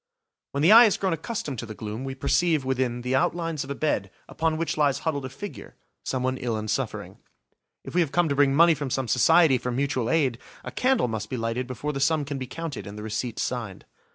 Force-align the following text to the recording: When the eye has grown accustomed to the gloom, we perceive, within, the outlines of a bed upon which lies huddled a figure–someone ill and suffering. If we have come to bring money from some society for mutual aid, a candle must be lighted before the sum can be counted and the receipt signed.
When 0.53 0.63
the 0.63 0.71
eye 0.71 0.85
has 0.85 0.97
grown 0.97 1.13
accustomed 1.13 1.59
to 1.59 1.67
the 1.67 1.75
gloom, 1.75 2.03
we 2.03 2.15
perceive, 2.15 2.65
within, 2.65 3.03
the 3.03 3.13
outlines 3.15 3.63
of 3.63 3.69
a 3.69 3.75
bed 3.75 4.09
upon 4.27 4.57
which 4.57 4.75
lies 4.75 4.97
huddled 5.05 5.25
a 5.25 5.29
figure–someone 5.29 6.37
ill 6.39 6.57
and 6.57 6.71
suffering. 6.71 7.19
If 7.83 7.93
we 7.93 8.01
have 8.01 8.11
come 8.11 8.27
to 8.27 8.35
bring 8.35 8.55
money 8.55 8.73
from 8.73 8.89
some 8.89 9.07
society 9.07 9.59
for 9.59 9.69
mutual 9.71 10.09
aid, 10.09 10.39
a 10.63 10.71
candle 10.71 11.07
must 11.07 11.29
be 11.29 11.37
lighted 11.37 11.67
before 11.67 11.93
the 11.93 11.99
sum 11.99 12.25
can 12.25 12.39
be 12.39 12.47
counted 12.47 12.87
and 12.87 12.97
the 12.97 13.03
receipt 13.03 13.37
signed. 13.37 13.85